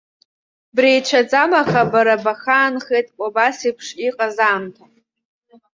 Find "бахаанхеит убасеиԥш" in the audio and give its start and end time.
2.23-3.87